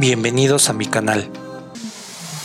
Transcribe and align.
Bienvenidos 0.00 0.70
a 0.70 0.72
mi 0.72 0.86
canal. 0.86 1.28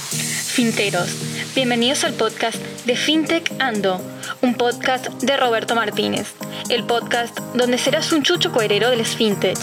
Finteros, 0.10 1.08
bienvenidos 1.56 2.04
al 2.04 2.12
podcast 2.12 2.58
de 2.86 2.98
FinTech 2.98 3.50
Ando, 3.60 4.02
un 4.42 4.56
podcast 4.56 5.08
de 5.22 5.38
Roberto 5.38 5.74
Martínez, 5.74 6.34
el 6.68 6.84
podcast 6.84 7.40
donde 7.54 7.78
serás 7.78 8.12
un 8.12 8.24
chucho 8.24 8.52
coherero 8.52 8.90
del 8.90 9.06
FinTech. 9.06 9.58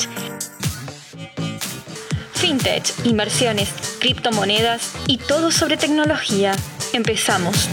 FinTech, 2.32 2.94
inversiones, 3.04 3.68
criptomonedas 4.00 4.92
y 5.06 5.18
todo 5.18 5.50
sobre 5.50 5.76
tecnología. 5.76 6.52
Empezamos. 6.94 7.68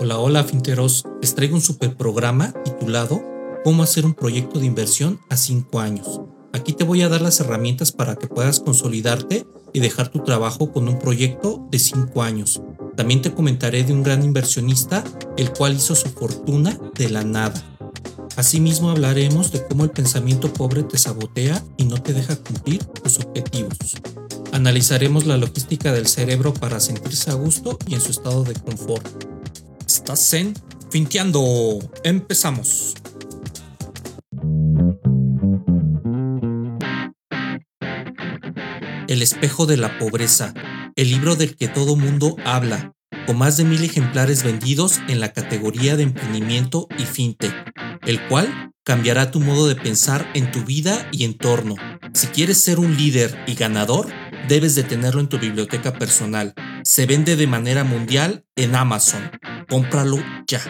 Hola, 0.00 0.16
hola 0.16 0.44
finteros, 0.44 1.04
les 1.20 1.34
traigo 1.34 1.56
un 1.56 1.60
super 1.60 1.94
programa 1.94 2.54
titulado 2.64 3.35
Cómo 3.66 3.82
hacer 3.82 4.06
un 4.06 4.14
proyecto 4.14 4.60
de 4.60 4.66
inversión 4.66 5.18
a 5.28 5.36
5 5.36 5.80
años. 5.80 6.20
Aquí 6.52 6.72
te 6.72 6.84
voy 6.84 7.02
a 7.02 7.08
dar 7.08 7.20
las 7.20 7.40
herramientas 7.40 7.90
para 7.90 8.14
que 8.14 8.28
puedas 8.28 8.60
consolidarte 8.60 9.44
y 9.72 9.80
dejar 9.80 10.08
tu 10.08 10.20
trabajo 10.22 10.70
con 10.70 10.86
un 10.86 11.00
proyecto 11.00 11.66
de 11.72 11.80
5 11.80 12.22
años. 12.22 12.62
También 12.94 13.22
te 13.22 13.34
comentaré 13.34 13.82
de 13.82 13.92
un 13.92 14.04
gran 14.04 14.22
inversionista, 14.22 15.02
el 15.36 15.52
cual 15.52 15.74
hizo 15.74 15.96
su 15.96 16.08
fortuna 16.10 16.78
de 16.94 17.08
la 17.08 17.24
nada. 17.24 17.60
Asimismo 18.36 18.90
hablaremos 18.90 19.50
de 19.50 19.66
cómo 19.66 19.82
el 19.82 19.90
pensamiento 19.90 20.52
pobre 20.52 20.84
te 20.84 20.96
sabotea 20.96 21.60
y 21.76 21.86
no 21.86 22.00
te 22.00 22.12
deja 22.12 22.36
cumplir 22.36 22.84
tus 22.84 23.18
objetivos. 23.18 23.96
Analizaremos 24.52 25.26
la 25.26 25.38
logística 25.38 25.92
del 25.92 26.06
cerebro 26.06 26.54
para 26.54 26.78
sentirse 26.78 27.32
a 27.32 27.34
gusto 27.34 27.80
y 27.88 27.94
en 27.94 28.00
su 28.00 28.12
estado 28.12 28.44
de 28.44 28.54
confort. 28.54 29.24
Estás 29.84 30.34
en 30.34 30.54
Finteando. 30.88 31.80
Empezamos. 32.04 32.94
El 39.16 39.22
espejo 39.22 39.64
de 39.64 39.78
la 39.78 39.96
pobreza, 39.96 40.52
el 40.94 41.08
libro 41.08 41.36
del 41.36 41.56
que 41.56 41.68
todo 41.68 41.96
mundo 41.96 42.36
habla, 42.44 42.92
con 43.26 43.38
más 43.38 43.56
de 43.56 43.64
mil 43.64 43.82
ejemplares 43.82 44.42
vendidos 44.42 45.00
en 45.08 45.20
la 45.20 45.32
categoría 45.32 45.96
de 45.96 46.02
emprendimiento 46.02 46.86
y 46.98 47.04
fintech, 47.04 47.54
el 48.04 48.20
cual 48.28 48.74
cambiará 48.84 49.30
tu 49.30 49.40
modo 49.40 49.68
de 49.68 49.74
pensar 49.74 50.30
en 50.34 50.50
tu 50.50 50.64
vida 50.64 51.08
y 51.12 51.24
entorno. 51.24 51.76
Si 52.12 52.26
quieres 52.26 52.62
ser 52.62 52.78
un 52.78 52.94
líder 52.94 53.42
y 53.46 53.54
ganador, 53.54 54.08
debes 54.48 54.74
de 54.74 54.82
tenerlo 54.82 55.22
en 55.22 55.30
tu 55.30 55.38
biblioteca 55.38 55.94
personal. 55.94 56.52
Se 56.84 57.06
vende 57.06 57.36
de 57.36 57.46
manera 57.46 57.84
mundial 57.84 58.44
en 58.54 58.74
Amazon. 58.74 59.30
Cómpralo 59.70 60.18
ya. 60.46 60.60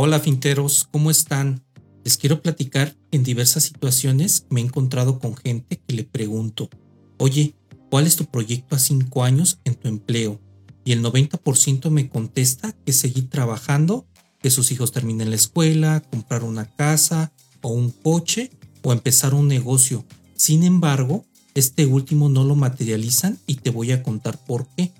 Hola, 0.00 0.20
finteros, 0.20 0.86
¿cómo 0.92 1.10
están? 1.10 1.64
Les 2.04 2.16
quiero 2.16 2.40
platicar 2.40 2.94
en 3.10 3.24
diversas 3.24 3.64
situaciones 3.64 4.46
me 4.48 4.60
he 4.60 4.64
encontrado 4.64 5.18
con 5.18 5.34
gente 5.34 5.80
que 5.84 5.92
le 5.92 6.04
pregunto, 6.04 6.70
oye, 7.16 7.56
¿cuál 7.90 8.06
es 8.06 8.14
tu 8.14 8.26
proyecto 8.26 8.76
a 8.76 8.78
5 8.78 9.24
años 9.24 9.58
en 9.64 9.74
tu 9.74 9.88
empleo? 9.88 10.40
Y 10.84 10.92
el 10.92 11.02
90% 11.02 11.90
me 11.90 12.08
contesta 12.08 12.76
que 12.86 12.92
seguir 12.92 13.28
trabajando, 13.28 14.06
que 14.40 14.52
sus 14.52 14.70
hijos 14.70 14.92
terminen 14.92 15.30
la 15.30 15.34
escuela, 15.34 16.00
comprar 16.12 16.44
una 16.44 16.66
casa 16.66 17.32
o 17.60 17.70
un 17.70 17.90
coche 17.90 18.52
o 18.84 18.92
empezar 18.92 19.34
un 19.34 19.48
negocio. 19.48 20.04
Sin 20.36 20.62
embargo, 20.62 21.24
este 21.54 21.86
último 21.86 22.28
no 22.28 22.44
lo 22.44 22.54
materializan 22.54 23.36
y 23.48 23.56
te 23.56 23.70
voy 23.70 23.90
a 23.90 24.04
contar 24.04 24.38
por 24.44 24.68
qué. 24.76 24.92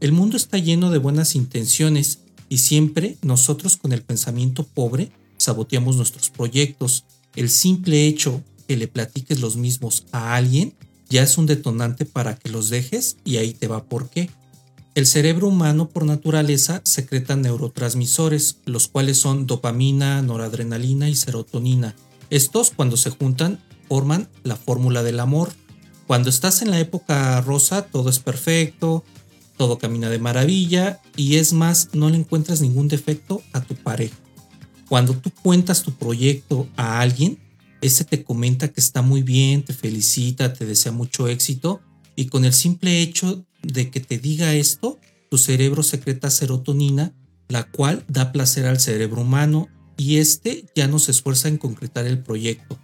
El 0.00 0.12
mundo 0.12 0.38
está 0.38 0.56
lleno 0.56 0.90
de 0.90 0.96
buenas 0.96 1.36
intenciones 1.36 2.21
y 2.52 2.58
siempre 2.58 3.16
nosotros 3.22 3.78
con 3.78 3.94
el 3.94 4.02
pensamiento 4.02 4.64
pobre 4.64 5.10
saboteamos 5.38 5.96
nuestros 5.96 6.28
proyectos. 6.28 7.06
El 7.34 7.48
simple 7.48 8.06
hecho 8.06 8.42
que 8.68 8.76
le 8.76 8.88
platiques 8.88 9.40
los 9.40 9.56
mismos 9.56 10.04
a 10.12 10.34
alguien 10.34 10.74
ya 11.08 11.22
es 11.22 11.38
un 11.38 11.46
detonante 11.46 12.04
para 12.04 12.36
que 12.36 12.50
los 12.50 12.68
dejes 12.68 13.16
y 13.24 13.38
ahí 13.38 13.54
te 13.54 13.68
va 13.68 13.84
por 13.84 14.10
qué. 14.10 14.28
El 14.94 15.06
cerebro 15.06 15.48
humano 15.48 15.88
por 15.88 16.04
naturaleza 16.04 16.82
secreta 16.84 17.36
neurotransmisores, 17.36 18.58
los 18.66 18.86
cuales 18.86 19.16
son 19.16 19.46
dopamina, 19.46 20.20
noradrenalina 20.20 21.08
y 21.08 21.14
serotonina. 21.14 21.96
Estos 22.28 22.70
cuando 22.70 22.98
se 22.98 23.08
juntan 23.08 23.62
forman 23.88 24.28
la 24.42 24.56
fórmula 24.56 25.02
del 25.02 25.20
amor. 25.20 25.54
Cuando 26.06 26.28
estás 26.28 26.60
en 26.60 26.70
la 26.70 26.80
época 26.80 27.40
rosa 27.40 27.86
todo 27.86 28.10
es 28.10 28.18
perfecto, 28.18 29.04
todo 29.56 29.78
camina 29.78 30.10
de 30.10 30.18
maravilla 30.18 31.00
y 31.16 31.36
es 31.36 31.52
más, 31.52 31.90
no 31.92 32.10
le 32.10 32.16
encuentras 32.16 32.60
ningún 32.60 32.88
defecto 32.88 33.42
a 33.52 33.60
tu 33.60 33.74
pareja. 33.74 34.16
Cuando 34.88 35.14
tú 35.14 35.30
cuentas 35.30 35.82
tu 35.82 35.92
proyecto 35.92 36.68
a 36.76 37.00
alguien, 37.00 37.38
ese 37.80 38.04
te 38.04 38.22
comenta 38.22 38.68
que 38.68 38.80
está 38.80 39.02
muy 39.02 39.22
bien, 39.22 39.64
te 39.64 39.72
felicita, 39.72 40.52
te 40.52 40.66
desea 40.66 40.92
mucho 40.92 41.28
éxito 41.28 41.80
y 42.14 42.26
con 42.26 42.44
el 42.44 42.52
simple 42.52 43.00
hecho 43.00 43.44
de 43.62 43.90
que 43.90 44.00
te 44.00 44.18
diga 44.18 44.54
esto, 44.54 44.98
tu 45.30 45.38
cerebro 45.38 45.82
secreta 45.82 46.30
serotonina, 46.30 47.14
la 47.48 47.64
cual 47.64 48.04
da 48.08 48.32
placer 48.32 48.66
al 48.66 48.80
cerebro 48.80 49.22
humano 49.22 49.68
y 49.96 50.18
este 50.18 50.64
ya 50.74 50.88
no 50.88 50.98
se 50.98 51.10
esfuerza 51.10 51.48
en 51.48 51.58
concretar 51.58 52.06
el 52.06 52.18
proyecto, 52.18 52.78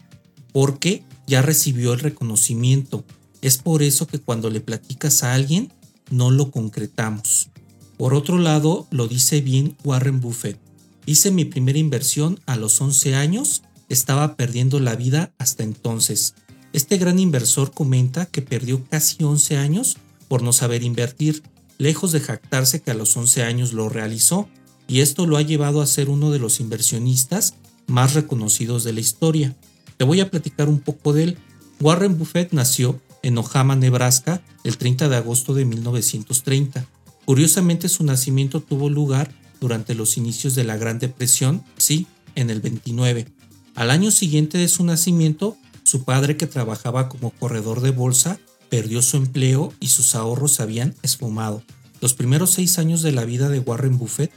porque 0.53 1.05
ya 1.27 1.43
recibió 1.43 1.93
el 1.93 2.00
reconocimiento. 2.00 3.05
Es 3.43 3.59
por 3.59 3.83
eso 3.83 4.06
que 4.06 4.19
cuando 4.19 4.50
le 4.50 4.61
platicas 4.61 5.23
a 5.23 5.35
alguien, 5.35 5.73
no 6.10 6.30
lo 6.30 6.50
concretamos. 6.50 7.50
Por 7.96 8.14
otro 8.14 8.38
lado, 8.38 8.86
lo 8.91 9.08
dice 9.08 9.41
bien 9.41 9.76
Warren 9.84 10.20
Buffett. 10.20 10.58
Hice 11.06 11.30
mi 11.30 11.44
primera 11.44 11.78
inversión 11.78 12.38
a 12.46 12.56
los 12.56 12.80
11 12.80 13.14
años, 13.14 13.62
estaba 13.88 14.36
perdiendo 14.36 14.78
la 14.78 14.94
vida 14.94 15.32
hasta 15.38 15.62
entonces. 15.62 16.34
Este 16.72 16.98
gran 16.98 17.19
inversor 17.19 17.72
comenta 17.72 18.26
que 18.26 18.42
perdió 18.42 18.84
casi 18.88 19.24
11 19.24 19.56
años 19.56 19.96
por 20.28 20.42
no 20.42 20.52
saber 20.52 20.82
invertir, 20.82 21.42
lejos 21.78 22.12
de 22.12 22.20
jactarse 22.20 22.82
que 22.82 22.90
a 22.90 22.94
los 22.94 23.16
11 23.16 23.42
años 23.42 23.72
lo 23.72 23.88
realizó, 23.88 24.48
y 24.86 25.00
esto 25.00 25.26
lo 25.26 25.36
ha 25.36 25.42
llevado 25.42 25.80
a 25.80 25.86
ser 25.86 26.08
uno 26.08 26.30
de 26.30 26.38
los 26.38 26.60
inversionistas 26.60 27.54
más 27.86 28.14
reconocidos 28.14 28.84
de 28.84 28.92
la 28.92 29.00
historia. 29.00 29.56
Te 29.96 30.04
voy 30.04 30.20
a 30.20 30.30
platicar 30.30 30.69
un 30.69 30.78
poco 30.78 31.12
de 31.12 31.25
él. 31.25 31.38
Warren 31.80 32.19
Buffett 32.19 32.52
nació 32.52 33.00
en 33.23 33.39
Ojama, 33.39 33.77
Nebraska, 33.77 34.43
el 34.65 34.79
30 34.79 35.09
de 35.09 35.17
agosto 35.17 35.55
de 35.55 35.65
1930. 35.65 36.87
Curiosamente 37.25 37.89
su 37.89 38.05
nacimiento 38.05 38.61
tuvo 38.61 38.89
lugar 38.89 39.31
durante 39.61 39.95
los 39.95 40.17
inicios 40.17 40.55
de 40.55 40.65
la 40.65 40.77
Gran 40.77 40.99
Depresión, 40.99 41.62
sí, 41.77 42.06
en 42.34 42.51
el 42.51 42.61
29. 42.61 43.27
Al 43.75 43.91
año 43.91 44.11
siguiente 44.11 44.59
de 44.59 44.69
su 44.69 44.84
nacimiento, 44.84 45.56
su 45.83 46.05
padre 46.05 46.37
que 46.37 46.47
trabajaba 46.47 47.09
como 47.09 47.31
corredor 47.31 47.81
de 47.81 47.91
bolsa 47.91 48.39
perdió 48.69 49.03
su 49.03 49.17
empleo 49.17 49.73
y 49.81 49.89
sus 49.89 50.15
ahorros 50.15 50.55
se 50.55 50.62
habían 50.62 50.95
esfumado. 51.03 51.62
Los 52.00 52.15
primeros 52.15 52.50
seis 52.50 52.79
años 52.79 53.03
de 53.03 53.12
la 53.12 53.25
vida 53.25 53.49
de 53.49 53.61
Warren 53.61 53.99
Buffett 53.99 54.31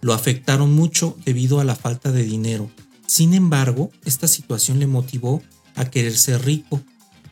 lo 0.00 0.14
afectaron 0.14 0.72
mucho 0.72 1.16
debido 1.24 1.60
a 1.60 1.64
la 1.64 1.76
falta 1.76 2.12
de 2.12 2.24
dinero. 2.24 2.70
Sin 3.06 3.34
embargo, 3.34 3.90
esta 4.04 4.28
situación 4.28 4.78
le 4.78 4.86
motivó 4.86 5.42
a 5.74 5.86
querer 5.86 6.16
ser 6.16 6.44
rico 6.44 6.80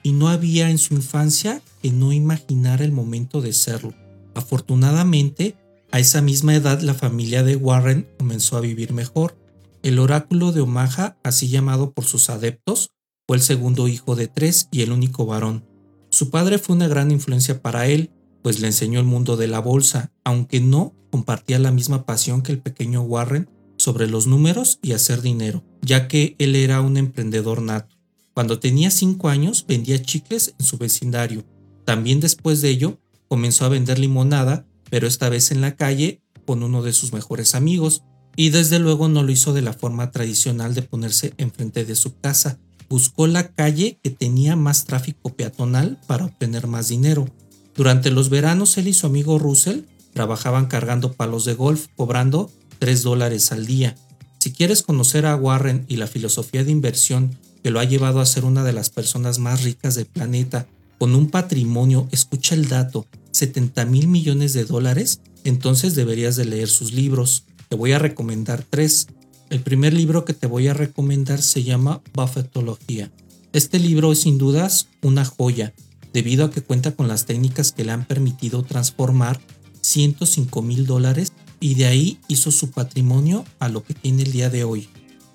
y 0.03 0.12
no 0.12 0.28
había 0.28 0.71
en 0.71 0.78
su 0.78 0.94
infancia 0.94 1.62
que 1.83 1.91
no 1.91 2.12
imaginara 2.12 2.84
el 2.84 2.93
momento 2.93 3.41
de 3.41 3.53
serlo. 3.53 3.94
Afortunadamente, 4.34 5.56
a 5.93 5.99
esa 5.99 6.22
misma 6.22 6.55
edad 6.55 6.81
la 6.81 6.94
familia 6.94 7.43
de 7.43 7.56
Warren 7.56 8.09
comenzó 8.19 8.56
a 8.56 8.61
vivir 8.61 8.93
mejor. 8.93 9.37
El 9.82 9.99
oráculo 9.99 10.52
de 10.52 10.61
Omaha, 10.61 11.17
así 11.25 11.49
llamado 11.49 11.93
por 11.93 12.05
sus 12.05 12.31
adeptos, 12.31 12.91
fue 13.26 13.37
el 13.37 13.43
segundo 13.43 13.88
hijo 13.88 14.17
de 14.17 14.29
tres 14.29 14.69
y 14.70 14.82
el 14.82 14.93
único 14.93 15.26
varón. 15.26 15.64
Su 16.11 16.31
padre 16.31 16.58
fue 16.58 16.76
una 16.76 16.88
gran 16.88 17.11
influencia 17.11 17.62
para 17.62 17.87
él, 17.87 18.11
pues 18.43 18.61
le 18.61 18.67
enseñó 18.67 19.00
el 19.00 19.06
mundo 19.06 19.37
de 19.37 19.49
la 19.49 19.61
bolsa, 19.61 20.12
aunque 20.25 20.61
no 20.61 20.94
compartía 21.11 21.58
la 21.58 21.73
misma 21.73 22.05
pasión 22.05 22.43
que 22.43 22.53
el 22.53 22.61
pequeño 22.61 23.03
Warren 23.03 23.49
sobre 23.76 24.06
los 24.06 24.26
números 24.26 24.79
y 24.82 24.93
hacer 24.93 25.23
dinero, 25.23 25.64
ya 25.82 26.08
que 26.08 26.37
él 26.38 26.55
era 26.55 26.81
un 26.81 26.96
emprendedor 26.96 27.62
nato. 27.62 28.00
Cuando 28.40 28.58
tenía 28.58 28.90
5 28.90 29.28
años 29.28 29.66
vendía 29.69 30.00
chicles 30.00 30.54
en 30.58 30.64
su 30.64 30.78
vecindario. 30.78 31.44
También 31.84 32.20
después 32.20 32.62
de 32.62 32.70
ello 32.70 32.98
comenzó 33.28 33.66
a 33.66 33.69
vender 33.69 33.98
limonada, 33.98 34.64
pero 34.88 35.06
esta 35.06 35.28
vez 35.28 35.50
en 35.50 35.60
la 35.60 35.76
calle 35.76 36.22
con 36.46 36.62
uno 36.62 36.81
de 36.81 36.94
sus 36.94 37.12
mejores 37.12 37.54
amigos, 37.54 38.02
y 38.37 38.48
desde 38.48 38.78
luego 38.78 39.08
no 39.08 39.22
lo 39.22 39.31
hizo 39.31 39.52
de 39.52 39.60
la 39.60 39.75
forma 39.75 40.10
tradicional 40.10 40.75
de 40.75 40.81
ponerse 40.81 41.34
enfrente 41.37 41.84
de 41.84 41.94
su 41.94 42.19
casa. 42.19 42.58
Buscó 42.88 43.26
la 43.26 43.52
calle 43.52 43.98
que 44.02 44.08
tenía 44.08 44.56
más 44.56 44.86
tráfico 44.86 45.36
peatonal 45.36 46.00
para 46.06 46.25
obtener 46.25 46.66
más 46.66 46.88
dinero. 46.88 47.28
Durante 47.76 48.10
los 48.10 48.31
veranos 48.31 48.78
él 48.78 48.88
y 48.88 48.94
su 48.94 49.04
amigo 49.04 49.38
Russell 49.38 49.81
trabajaban 50.14 50.64
cargando 50.64 51.12
palos 51.12 51.44
de 51.44 51.52
golf, 51.52 51.88
cobrando 51.94 52.50
3 52.78 53.02
dólares 53.02 53.52
al 53.52 53.66
día. 53.66 53.96
Si 54.38 54.50
quieres 54.50 54.82
conocer 54.82 55.26
a 55.26 55.36
Warren 55.36 55.84
y 55.88 55.96
la 55.96 56.06
filosofía 56.06 56.64
de 56.64 56.72
inversión 56.72 57.36
que 57.62 57.70
lo 57.70 57.80
ha 57.80 57.84
llevado 57.84 58.20
a 58.20 58.26
ser 58.26 58.44
una 58.44 58.64
de 58.64 58.72
las 58.72 58.90
personas 58.90 59.38
más 59.38 59.62
ricas 59.62 59.94
del 59.94 60.06
planeta, 60.06 60.66
con 60.98 61.14
un 61.14 61.30
patrimonio, 61.30 62.08
escucha 62.12 62.54
el 62.54 62.68
dato, 62.68 63.06
70 63.30 63.86
mil 63.86 64.08
millones 64.08 64.52
de 64.52 64.64
dólares, 64.64 65.20
entonces 65.44 65.94
deberías 65.94 66.36
de 66.36 66.44
leer 66.44 66.68
sus 66.68 66.92
libros. 66.92 67.44
Te 67.68 67.76
voy 67.76 67.92
a 67.92 67.98
recomendar 67.98 68.64
tres. 68.68 69.06
El 69.48 69.60
primer 69.60 69.94
libro 69.94 70.24
que 70.24 70.34
te 70.34 70.46
voy 70.46 70.68
a 70.68 70.74
recomendar 70.74 71.40
se 71.40 71.62
llama 71.62 72.02
Buffettología. 72.12 73.10
Este 73.52 73.78
libro 73.78 74.12
es 74.12 74.20
sin 74.20 74.36
dudas 74.36 74.88
una 75.02 75.24
joya, 75.24 75.72
debido 76.12 76.44
a 76.44 76.50
que 76.50 76.60
cuenta 76.60 76.92
con 76.92 77.08
las 77.08 77.24
técnicas 77.24 77.72
que 77.72 77.84
le 77.84 77.92
han 77.92 78.04
permitido 78.04 78.62
transformar 78.62 79.40
105 79.80 80.62
mil 80.62 80.86
dólares 80.86 81.32
y 81.60 81.74
de 81.74 81.86
ahí 81.86 82.18
hizo 82.28 82.50
su 82.50 82.70
patrimonio 82.70 83.44
a 83.58 83.68
lo 83.68 83.82
que 83.82 83.94
tiene 83.94 84.22
el 84.22 84.32
día 84.32 84.50
de 84.50 84.64
hoy. 84.64 84.88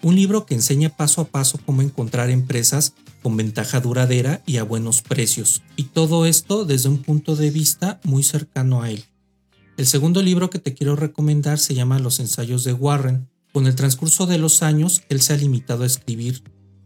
Un 0.05 0.15
libro 0.15 0.45
que 0.45 0.53
enseña 0.53 0.89
paso 0.89 1.19
a 1.19 1.25
paso 1.25 1.59
cómo 1.65 1.81
encontrar 1.81 2.29
empresas 2.29 2.93
con 3.23 3.35
ventaja 3.37 3.79
duradera 3.79 4.43
y 4.45 4.57
a 4.57 4.63
buenos 4.63 5.01
precios, 5.01 5.63
y 5.77 5.85
todo 5.85 6.27
esto 6.27 6.63
desde 6.63 6.89
un 6.89 7.01
punto 7.01 7.35
de 7.35 7.49
vista 7.49 7.99
muy 8.03 8.21
cercano 8.21 8.83
a 8.83 8.91
él. 8.91 9.03
El 9.77 9.87
segundo 9.87 10.21
libro 10.21 10.51
que 10.51 10.59
te 10.59 10.75
quiero 10.75 10.95
recomendar 10.95 11.57
se 11.57 11.73
llama 11.73 11.97
Los 11.97 12.19
ensayos 12.19 12.63
de 12.63 12.73
Warren. 12.73 13.31
Con 13.51 13.65
el 13.65 13.73
transcurso 13.73 14.27
de 14.27 14.37
los 14.37 14.61
años, 14.61 15.01
él 15.09 15.23
se 15.23 15.33
ha 15.33 15.37
limitado 15.37 15.81
a 15.81 15.87
escribir 15.87 16.43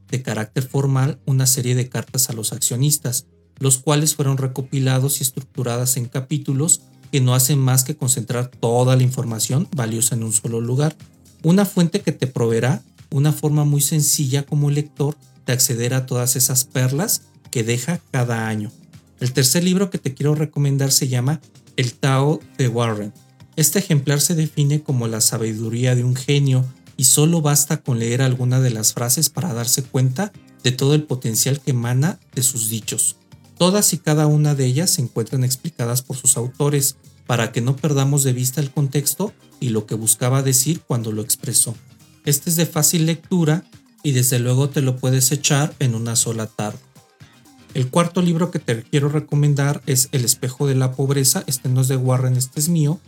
de 0.08 0.22
carácter 0.22 0.64
formal 0.64 1.20
una 1.26 1.46
serie 1.46 1.76
de 1.76 1.90
cartas 1.90 2.30
a 2.30 2.34
los 2.34 2.54
accionistas, 2.54 3.26
los 3.58 3.80
cuales 3.80 4.16
fueron 4.16 4.38
recopilados 4.38 5.20
y 5.20 5.24
estructuradas 5.24 5.98
en 5.98 6.06
capítulos 6.06 6.84
que 7.12 7.20
no 7.20 7.36
hacen 7.36 7.60
más 7.60 7.84
que 7.84 7.98
concentrar 7.98 8.48
toda 8.48 8.96
la 8.96 9.04
información 9.04 9.68
valiosa 9.76 10.16
en 10.16 10.24
un 10.24 10.32
solo 10.32 10.62
lugar. 10.62 10.96
Una 11.44 11.66
fuente 11.66 12.00
que 12.00 12.14
te 12.14 12.28
proveerá 12.28 12.82
una 13.12 13.34
forma 13.34 13.66
muy 13.66 13.82
sencilla 13.82 14.46
como 14.46 14.70
lector 14.70 15.16
de 15.46 15.54
acceder 15.54 15.94
a 15.94 16.06
todas 16.06 16.36
esas 16.36 16.64
perlas 16.64 17.24
que 17.52 17.64
deja 17.64 18.00
cada 18.12 18.48
año. 18.48 18.72
El 19.20 19.34
tercer 19.34 19.64
libro 19.64 19.90
que 19.90 19.98
te 19.98 20.14
quiero 20.14 20.36
recomendar 20.36 20.92
se 20.92 21.08
llama 21.08 21.42
El 21.76 21.94
Tao 21.94 22.40
de 22.58 22.68
Warren. 22.68 23.14
Este 23.56 23.80
ejemplar 23.80 24.22
se 24.22 24.36
define 24.36 24.82
como 24.82 25.08
la 25.08 25.22
sabiduría 25.22 25.96
de 25.96 26.04
un 26.04 26.16
genio 26.16 26.66
y 26.96 27.06
solo 27.06 27.42
basta 27.42 27.78
con 27.78 28.00
leer 28.00 28.22
alguna 28.22 28.62
de 28.62 28.70
las 28.70 28.94
frases 28.94 29.30
para 29.30 29.54
darse 29.54 29.84
cuenta 29.84 30.32
de 30.64 30.72
todo 30.72 30.94
el 30.94 31.04
potencial 31.04 31.60
que 31.60 31.72
emana 31.72 32.20
de 32.36 32.44
sus 32.44 32.70
dichos. 32.70 33.18
Todas 33.58 33.92
y 33.94 33.98
cada 33.98 34.28
una 34.28 34.56
de 34.56 34.66
ellas 34.66 34.92
se 34.92 35.02
encuentran 35.02 35.44
explicadas 35.44 36.02
por 36.02 36.16
sus 36.16 36.38
autores 36.38 36.96
para 37.26 37.52
que 37.52 37.62
no 37.62 37.76
perdamos 37.76 38.24
de 38.24 38.34
vista 38.34 38.62
el 38.62 38.72
contexto 38.72 39.34
y 39.60 39.70
lo 39.70 39.86
que 39.86 39.96
buscaba 39.96 40.42
decir 40.44 40.82
cuando 40.82 41.12
lo 41.12 41.22
expresó. 41.22 41.76
Este 42.30 42.52
es 42.52 42.58
de 42.58 42.68
fácil 42.68 43.08
lectura 43.08 43.64
y 44.04 44.12
desde 44.12 44.38
luego 44.38 44.70
te 44.70 44.82
lo 44.84 44.98
puedes 44.98 45.32
echar 45.32 45.74
en 45.80 45.96
una 45.96 46.16
sola 46.16 46.46
tarde. 46.46 46.78
El 47.74 47.90
cuarto 47.90 48.22
libro 48.22 48.52
que 48.52 48.60
te 48.60 48.84
quiero 48.84 49.10
recomendar 49.10 49.82
es 49.88 50.10
El 50.12 50.24
espejo 50.24 50.68
de 50.68 50.76
la 50.76 50.92
pobreza. 50.92 51.44
Este 51.48 51.70
no 51.70 51.82
es 51.82 51.88
de 51.88 51.96
Warren, 51.96 52.36
este 52.36 52.60
es 52.60 52.70
mío, 52.70 53.00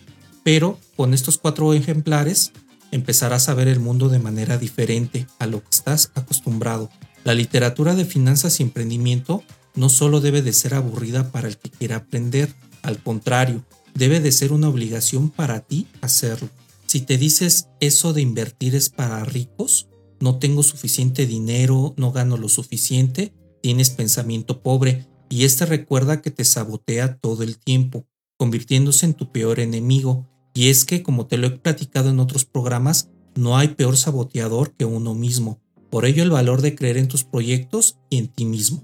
pero 0.43 0.79
con 0.97 1.13
estos 1.13 1.37
cuatro 1.37 1.71
ejemplares 1.75 2.51
empezarás 2.89 3.47
a 3.47 3.53
ver 3.53 3.67
el 3.67 3.79
mundo 3.79 4.09
de 4.09 4.17
manera 4.17 4.57
diferente 4.57 5.27
a 5.37 5.45
lo 5.45 5.61
que 5.61 5.69
estás 5.69 6.09
acostumbrado. 6.15 6.89
La 7.23 7.35
literatura 7.35 7.93
de 7.93 8.05
finanzas 8.05 8.59
y 8.59 8.63
emprendimiento 8.63 9.43
no 9.75 9.89
solo 9.89 10.19
debe 10.19 10.41
de 10.41 10.51
ser 10.51 10.73
aburrida 10.73 11.31
para 11.31 11.47
el 11.47 11.57
que 11.57 11.69
quiera 11.69 11.97
aprender, 11.97 12.55
al 12.81 12.97
contrario, 12.97 13.63
debe 13.93 14.19
de 14.19 14.31
ser 14.31 14.51
una 14.51 14.67
obligación 14.67 15.29
para 15.29 15.59
ti 15.59 15.85
hacerlo. 16.01 16.49
Si 16.91 16.99
te 16.99 17.17
dices 17.17 17.69
eso 17.79 18.11
de 18.11 18.21
invertir 18.21 18.75
es 18.75 18.89
para 18.89 19.23
ricos, 19.23 19.87
no 20.19 20.39
tengo 20.39 20.61
suficiente 20.61 21.25
dinero, 21.25 21.93
no 21.95 22.11
gano 22.11 22.35
lo 22.35 22.49
suficiente, 22.49 23.33
tienes 23.61 23.91
pensamiento 23.91 24.61
pobre 24.61 25.07
y 25.29 25.45
este 25.45 25.65
recuerda 25.65 26.21
que 26.21 26.31
te 26.31 26.43
sabotea 26.43 27.15
todo 27.15 27.43
el 27.43 27.57
tiempo, 27.59 28.07
convirtiéndose 28.37 29.05
en 29.05 29.13
tu 29.13 29.31
peor 29.31 29.61
enemigo. 29.61 30.27
Y 30.53 30.67
es 30.67 30.83
que, 30.83 31.01
como 31.01 31.27
te 31.27 31.37
lo 31.37 31.47
he 31.47 31.51
platicado 31.51 32.09
en 32.09 32.19
otros 32.19 32.43
programas, 32.43 33.09
no 33.35 33.57
hay 33.57 33.69
peor 33.69 33.95
saboteador 33.95 34.73
que 34.73 34.83
uno 34.83 35.15
mismo. 35.15 35.61
Por 35.89 36.03
ello 36.03 36.23
el 36.23 36.29
valor 36.29 36.61
de 36.61 36.75
creer 36.75 36.97
en 36.97 37.07
tus 37.07 37.23
proyectos 37.23 37.99
y 38.09 38.17
en 38.17 38.27
ti 38.27 38.43
mismo. 38.43 38.83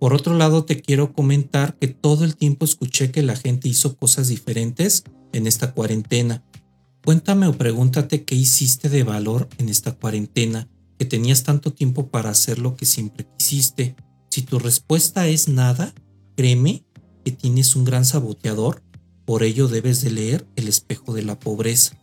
Por 0.00 0.14
otro 0.14 0.34
lado, 0.34 0.64
te 0.64 0.80
quiero 0.80 1.12
comentar 1.12 1.76
que 1.78 1.88
todo 1.88 2.24
el 2.24 2.36
tiempo 2.36 2.64
escuché 2.64 3.10
que 3.10 3.22
la 3.22 3.36
gente 3.36 3.68
hizo 3.68 3.98
cosas 3.98 4.28
diferentes 4.28 5.04
en 5.34 5.46
esta 5.46 5.74
cuarentena. 5.74 6.42
Cuéntame 7.08 7.46
o 7.46 7.56
pregúntate 7.56 8.24
qué 8.24 8.34
hiciste 8.34 8.90
de 8.90 9.02
valor 9.02 9.48
en 9.56 9.70
esta 9.70 9.92
cuarentena, 9.92 10.68
que 10.98 11.06
tenías 11.06 11.42
tanto 11.42 11.72
tiempo 11.72 12.08
para 12.08 12.28
hacer 12.28 12.58
lo 12.58 12.76
que 12.76 12.84
siempre 12.84 13.26
quisiste. 13.38 13.96
Si 14.28 14.42
tu 14.42 14.58
respuesta 14.58 15.26
es 15.26 15.48
nada, 15.48 15.94
créeme 16.36 16.84
que 17.24 17.32
tienes 17.32 17.76
un 17.76 17.86
gran 17.86 18.04
saboteador, 18.04 18.82
por 19.24 19.42
ello 19.42 19.68
debes 19.68 20.02
de 20.02 20.10
leer 20.10 20.46
El 20.54 20.68
espejo 20.68 21.14
de 21.14 21.22
la 21.22 21.38
pobreza. 21.38 21.96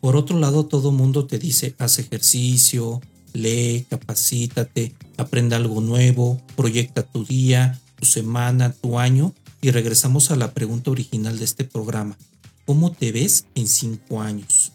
Por 0.00 0.14
otro 0.14 0.38
lado, 0.38 0.66
todo 0.66 0.92
mundo 0.92 1.26
te 1.26 1.40
dice 1.40 1.74
haz 1.80 1.98
ejercicio, 1.98 3.00
lee, 3.32 3.86
capacítate, 3.90 4.94
aprende 5.16 5.56
algo 5.56 5.80
nuevo, 5.80 6.40
proyecta 6.54 7.02
tu 7.02 7.24
día, 7.24 7.80
tu 7.96 8.06
semana, 8.06 8.72
tu 8.72 9.00
año 9.00 9.34
y 9.60 9.72
regresamos 9.72 10.30
a 10.30 10.36
la 10.36 10.54
pregunta 10.54 10.92
original 10.92 11.40
de 11.40 11.44
este 11.44 11.64
programa. 11.64 12.16
¿Cómo 12.64 12.92
te 12.92 13.10
ves 13.10 13.46
en 13.56 13.66
cinco 13.66 14.22
años? 14.22 14.72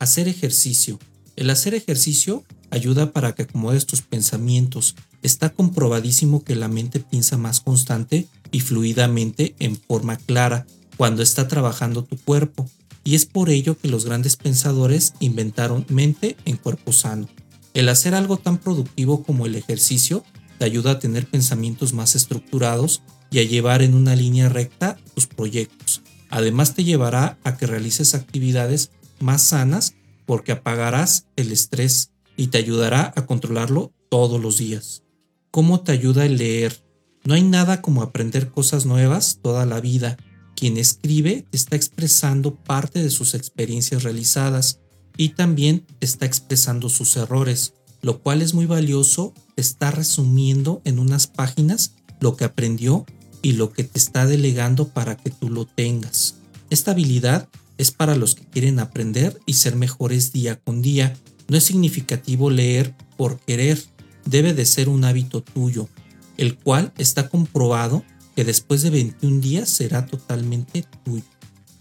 Hacer 0.00 0.26
ejercicio. 0.26 0.98
El 1.36 1.50
hacer 1.50 1.72
ejercicio 1.72 2.42
ayuda 2.70 3.12
para 3.12 3.32
que 3.32 3.42
acomodes 3.42 3.86
tus 3.86 4.02
pensamientos. 4.02 4.96
Está 5.22 5.50
comprobadísimo 5.50 6.42
que 6.42 6.56
la 6.56 6.66
mente 6.66 6.98
piensa 6.98 7.38
más 7.38 7.60
constante 7.60 8.26
y 8.50 8.58
fluidamente 8.58 9.54
en 9.60 9.76
forma 9.76 10.16
clara 10.16 10.66
cuando 10.96 11.22
está 11.22 11.46
trabajando 11.46 12.02
tu 12.02 12.16
cuerpo. 12.16 12.68
Y 13.04 13.14
es 13.14 13.24
por 13.24 13.50
ello 13.50 13.78
que 13.78 13.86
los 13.86 14.04
grandes 14.04 14.34
pensadores 14.36 15.14
inventaron 15.20 15.86
mente 15.88 16.36
en 16.44 16.56
cuerpo 16.56 16.92
sano. 16.92 17.28
El 17.72 17.88
hacer 17.88 18.16
algo 18.16 18.36
tan 18.36 18.58
productivo 18.58 19.22
como 19.22 19.46
el 19.46 19.54
ejercicio 19.54 20.24
te 20.58 20.64
ayuda 20.64 20.92
a 20.92 20.98
tener 20.98 21.28
pensamientos 21.28 21.92
más 21.92 22.16
estructurados 22.16 23.00
y 23.30 23.38
a 23.38 23.44
llevar 23.44 23.82
en 23.82 23.94
una 23.94 24.16
línea 24.16 24.48
recta 24.48 24.98
tus 25.14 25.28
proyectos. 25.28 26.01
Además 26.32 26.74
te 26.74 26.82
llevará 26.82 27.38
a 27.44 27.58
que 27.58 27.66
realices 27.66 28.14
actividades 28.14 28.90
más 29.20 29.42
sanas 29.42 29.94
porque 30.24 30.52
apagarás 30.52 31.26
el 31.36 31.52
estrés 31.52 32.10
y 32.38 32.46
te 32.46 32.56
ayudará 32.56 33.12
a 33.14 33.26
controlarlo 33.26 33.92
todos 34.08 34.40
los 34.40 34.56
días. 34.56 35.02
¿Cómo 35.50 35.82
te 35.82 35.92
ayuda 35.92 36.24
el 36.24 36.38
leer? 36.38 36.82
No 37.24 37.34
hay 37.34 37.42
nada 37.42 37.82
como 37.82 38.00
aprender 38.00 38.50
cosas 38.50 38.86
nuevas 38.86 39.40
toda 39.42 39.66
la 39.66 39.82
vida. 39.82 40.16
Quien 40.56 40.78
escribe 40.78 41.44
está 41.52 41.76
expresando 41.76 42.54
parte 42.54 43.02
de 43.02 43.10
sus 43.10 43.34
experiencias 43.34 44.02
realizadas 44.02 44.80
y 45.18 45.30
también 45.34 45.84
está 46.00 46.24
expresando 46.24 46.88
sus 46.88 47.14
errores, 47.16 47.74
lo 48.00 48.22
cual 48.22 48.40
es 48.40 48.54
muy 48.54 48.64
valioso, 48.64 49.34
está 49.56 49.90
resumiendo 49.90 50.80
en 50.86 50.98
unas 50.98 51.26
páginas 51.26 51.92
lo 52.20 52.36
que 52.36 52.46
aprendió 52.46 53.04
y 53.42 53.52
lo 53.52 53.72
que 53.72 53.84
te 53.84 53.98
está 53.98 54.26
delegando 54.26 54.88
para 54.88 55.16
que 55.16 55.30
tú 55.30 55.50
lo 55.50 55.66
tengas. 55.66 56.36
Esta 56.70 56.92
habilidad 56.92 57.48
es 57.76 57.90
para 57.90 58.16
los 58.16 58.34
que 58.34 58.44
quieren 58.44 58.78
aprender 58.78 59.38
y 59.44 59.54
ser 59.54 59.76
mejores 59.76 60.32
día 60.32 60.58
con 60.60 60.80
día. 60.80 61.14
No 61.48 61.56
es 61.56 61.64
significativo 61.64 62.50
leer 62.50 62.94
por 63.16 63.40
querer, 63.40 63.82
debe 64.24 64.54
de 64.54 64.64
ser 64.64 64.88
un 64.88 65.04
hábito 65.04 65.42
tuyo, 65.42 65.88
el 66.36 66.56
cual 66.56 66.92
está 66.96 67.28
comprobado 67.28 68.04
que 68.36 68.44
después 68.44 68.82
de 68.82 68.90
21 68.90 69.40
días 69.40 69.68
será 69.68 70.06
totalmente 70.06 70.84
tuyo. 71.04 71.24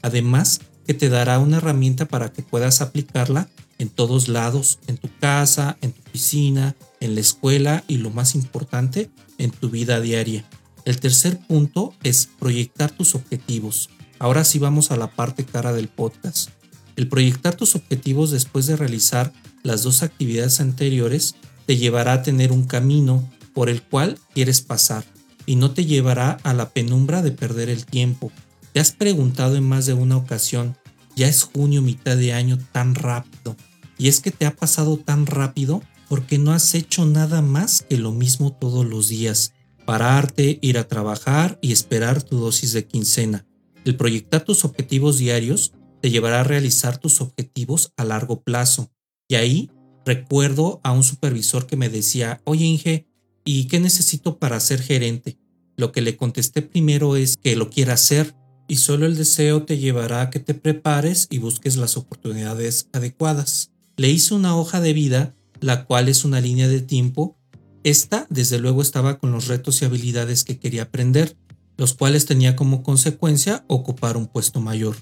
Además, 0.01 0.60
que 0.86 0.94
te 0.94 1.10
dará 1.10 1.39
una 1.39 1.58
herramienta 1.58 2.06
para 2.08 2.34
que 2.34 2.41
puedas 2.41 2.82
aplicarla 2.82 3.48
en 3.77 3.89
todos 3.89 4.27
lados, 4.27 4.80
en 4.88 4.98
tu 4.98 5.10
casa, 5.20 5.77
en 5.82 5.91
tu 5.91 6.01
oficina, 6.01 6.75
en 7.00 7.15
la 7.15 7.22
escuela 7.22 7.84
y 7.88 7.98
lo 7.98 8.10
más 8.10 8.36
importante, 8.36 9.10
en 9.38 9.51
tu 9.51 9.70
vida 9.70 10.01
diaria. 10.01 10.46
El 10.86 11.00
tercer 11.00 11.40
punto 11.40 11.94
es 12.04 12.30
proyectar 12.40 12.92
tus 12.92 13.16
objetivos. 13.16 13.90
Ahora 14.20 14.44
sí 14.44 14.60
vamos 14.60 14.92
a 14.92 14.98
la 14.98 15.12
parte 15.12 15.46
cara 15.46 15.74
del 15.74 15.88
podcast. 15.88 16.50
El 16.96 17.08
proyectar 17.08 17.56
tus 17.56 17.76
objetivos 17.76 18.32
después 18.32 18.66
de 18.68 18.76
realizar 18.76 19.34
las 19.64 19.84
dos 19.84 20.04
actividades 20.04 20.60
anteriores 20.60 21.36
te 21.66 21.78
llevará 21.78 22.14
a 22.14 22.24
tener 22.24 22.52
un 22.52 22.66
camino 22.66 23.30
por 23.54 23.70
el 23.70 23.82
cual 23.82 24.20
quieres 24.34 24.62
pasar 24.62 25.04
y 25.46 25.56
no 25.56 25.72
te 25.72 25.86
llevará 25.86 26.38
a 26.44 26.54
la 26.54 26.70
penumbra 26.70 27.22
de 27.22 27.32
perder 27.32 27.70
el 27.70 27.86
tiempo, 27.86 28.32
¿Te 28.74 28.80
has 28.80 28.94
preguntado 28.94 29.58
en 29.58 29.68
más 29.68 29.86
de 29.86 29.94
una 29.94 30.16
ocasión, 30.16 30.78
ya 31.16 31.28
es 31.28 31.44
junio, 31.44 31.82
mitad 31.82 32.16
de 32.16 32.32
año, 32.32 32.58
tan 32.72 32.96
rápido? 32.96 33.58
Y 33.98 34.08
es 34.08 34.22
que 34.22 34.32
te 34.32 34.46
ha 34.46 34.56
pasado 34.56 34.98
tan 34.98 35.26
rápido 35.26 35.84
porque 36.08 36.38
no 36.38 36.54
has 36.54 36.74
hecho 36.74 37.06
nada 37.06 37.42
más 37.42 37.86
que 37.90 37.98
lo 37.98 38.14
mismo 38.14 38.54
todos 38.54 38.86
los 38.86 39.10
días. 39.10 39.54
Pararte, 39.86 40.60
ir 40.62 40.78
a 40.78 40.88
trabajar 40.88 41.60
y 41.62 41.72
esperar 41.72 42.24
tu 42.24 42.38
dosis 42.38 42.74
de 42.74 42.86
quincena. 42.86 43.46
El 43.84 43.96
proyectar 43.96 44.44
tus 44.44 44.64
objetivos 44.64 45.18
diarios 45.18 45.74
te 46.02 46.10
llevará 46.10 46.42
a 46.42 46.44
realizar 46.44 46.98
tus 46.98 47.22
objetivos 47.22 47.94
a 47.98 48.04
largo 48.04 48.42
plazo. 48.42 48.92
Y 49.28 49.36
ahí 49.36 49.72
recuerdo 50.06 50.82
a 50.84 50.92
un 50.92 51.04
supervisor 51.04 51.68
que 51.68 51.78
me 51.78 51.90
decía, 51.90 52.42
oye 52.44 52.66
Inge, 52.66 53.08
¿y 53.46 53.66
qué 53.66 53.80
necesito 53.80 54.38
para 54.38 54.60
ser 54.60 54.82
gerente? 54.82 55.38
Lo 55.78 55.92
que 55.92 56.02
le 56.02 56.18
contesté 56.18 56.62
primero 56.62 57.16
es 57.16 57.38
que 57.38 57.56
lo 57.56 57.70
quiera 57.70 57.94
hacer 57.94 58.36
y 58.68 58.78
solo 58.78 59.06
el 59.06 59.18
deseo 59.18 59.64
te 59.64 59.78
llevará 59.78 60.22
a 60.22 60.30
que 60.30 60.40
te 60.40 60.54
prepares 60.54 61.28
y 61.30 61.40
busques 61.40 61.76
las 61.76 61.98
oportunidades 61.98 62.88
adecuadas. 62.94 63.72
Le 63.98 64.10
hice 64.10 64.34
una 64.34 64.56
hoja 64.56 64.80
de 64.80 64.94
vida, 64.94 65.36
la 65.60 65.86
cual 65.86 66.08
es 66.08 66.24
una 66.24 66.40
línea 66.40 66.68
de 66.68 66.82
tiempo. 66.82 67.38
Esta, 67.84 68.28
desde 68.30 68.60
luego, 68.60 68.82
estaba 68.82 69.18
con 69.18 69.32
los 69.32 69.48
retos 69.48 69.82
y 69.82 69.86
habilidades 69.86 70.44
que 70.44 70.60
quería 70.60 70.84
aprender, 70.84 71.36
los 71.78 71.94
cuales 71.94 72.26
tenía 72.26 72.56
como 72.56 72.84
consecuencia 72.84 73.66
ocupar 73.68 74.18
un 74.18 74.28
puesto 74.28 74.62
mayor. 74.62 74.96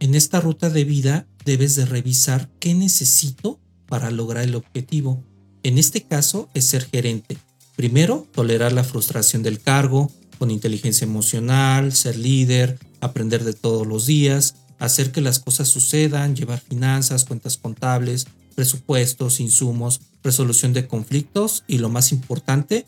En 0.00 0.14
esta 0.14 0.40
ruta 0.40 0.68
de 0.68 0.84
vida 0.84 1.26
debes 1.44 1.76
de 1.76 1.86
revisar 1.86 2.50
qué 2.58 2.74
necesito 2.74 3.60
para 3.86 4.10
lograr 4.10 4.44
el 4.44 4.56
objetivo. 4.56 5.22
En 5.62 5.78
este 5.78 6.02
caso 6.02 6.48
es 6.52 6.64
ser 6.66 6.84
gerente. 6.84 7.38
Primero, 7.76 8.26
tolerar 8.32 8.72
la 8.72 8.84
frustración 8.84 9.42
del 9.42 9.60
cargo, 9.60 10.10
con 10.38 10.50
inteligencia 10.50 11.04
emocional, 11.04 11.92
ser 11.92 12.16
líder, 12.16 12.78
aprender 13.00 13.44
de 13.44 13.52
todos 13.52 13.86
los 13.86 14.06
días, 14.06 14.56
hacer 14.78 15.12
que 15.12 15.20
las 15.20 15.38
cosas 15.38 15.68
sucedan, 15.68 16.34
llevar 16.34 16.60
finanzas, 16.60 17.24
cuentas 17.24 17.56
contables, 17.56 18.26
presupuestos, 18.56 19.38
insumos, 19.38 20.00
resolución 20.24 20.72
de 20.72 20.88
conflictos 20.88 21.62
y 21.68 21.78
lo 21.78 21.88
más 21.88 22.10
importante, 22.10 22.86